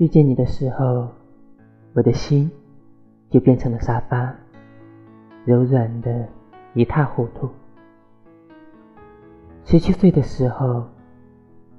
[0.00, 1.10] 遇见你的时候，
[1.92, 2.50] 我的心
[3.28, 4.34] 就变成了沙发，
[5.44, 6.26] 柔软的
[6.72, 7.46] 一塌糊涂。
[9.62, 10.86] 十七岁的时候，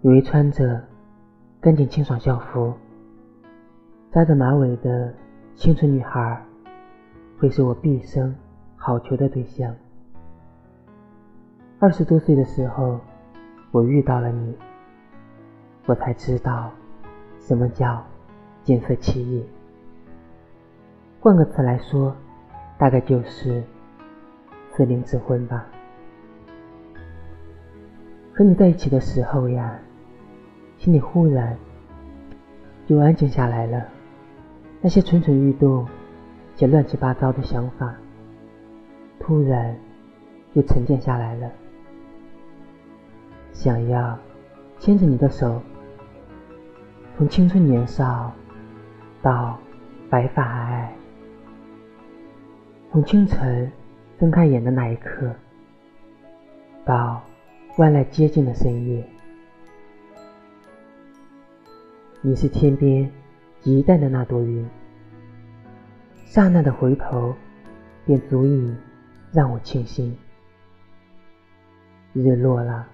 [0.03, 0.79] 以为穿着
[1.59, 2.71] 干净清爽校服、
[4.11, 5.11] 扎着马尾的
[5.55, 6.39] 清纯女孩，
[7.39, 8.35] 会是我毕生
[8.75, 9.75] 好求的对象。
[11.79, 12.99] 二十多岁的时候，
[13.71, 14.55] 我遇到了你，
[15.87, 16.69] 我才知道
[17.39, 17.99] 什么叫
[18.63, 19.45] 见色起意。
[21.19, 22.15] 换个词来说，
[22.77, 23.63] 大概就是
[24.71, 25.65] 自灵之婚吧。
[28.33, 29.79] 和你在一起的时候呀，
[30.77, 31.57] 心里忽然
[32.87, 33.85] 就安静下来了，
[34.81, 35.85] 那些蠢蠢欲动
[36.55, 37.93] 且乱七八糟的想法，
[39.19, 39.77] 突然
[40.53, 41.51] 又沉淀下来了。
[43.53, 44.17] 想要
[44.79, 45.61] 牵着你的手，
[47.17, 48.33] 从青春年少
[49.21, 49.59] 到
[50.09, 50.87] 白发皑皑，
[52.91, 53.71] 从清晨
[54.19, 55.33] 睁开眼的那一刻
[56.83, 57.21] 到
[57.77, 59.07] 万籁皆静的深夜，
[62.21, 63.11] 你是天边
[63.59, 64.67] 极淡的那朵云，
[66.25, 67.35] 刹那的回头
[68.05, 68.75] 便足以
[69.31, 70.17] 让我倾心。
[72.13, 72.87] 日落了。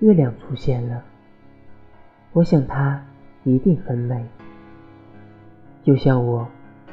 [0.00, 1.04] 月亮出现了，
[2.32, 3.04] 我想它
[3.44, 4.26] 一定很美，
[5.82, 6.46] 就像我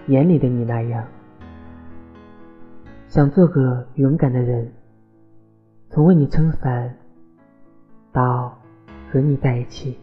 [0.07, 1.05] 眼里的你那样。
[3.07, 4.71] 想做个勇敢的人，
[5.89, 6.93] 从为你撑伞
[8.11, 8.57] 到
[9.11, 9.97] 和你在一起。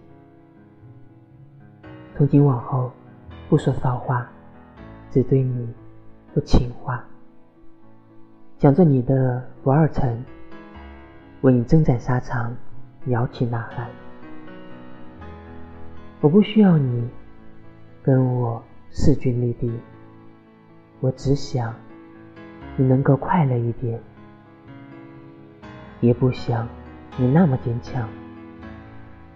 [2.16, 2.90] 从今往后
[3.48, 4.26] 不说骚话，
[5.10, 5.68] 只对你
[6.32, 7.04] 说情话。
[8.58, 10.24] 想做你的不二臣，
[11.42, 12.54] 为你征战沙场。
[13.08, 13.86] 摇旗呐喊，
[16.22, 17.06] 我不需要你
[18.02, 18.64] 跟我
[18.96, 19.68] 势均力敌，
[21.00, 21.74] 我只想
[22.76, 24.00] 你能够快乐一点，
[26.00, 26.68] 也不想
[27.18, 28.08] 你那么坚强。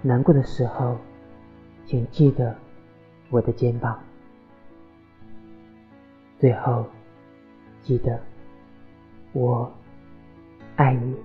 [0.01, 0.97] 难过的时候，
[1.85, 2.57] 请记得
[3.31, 3.99] 我的肩膀。
[6.39, 6.87] 最后，
[7.83, 8.21] 记得
[9.33, 9.69] 我
[10.77, 11.18] 爱你。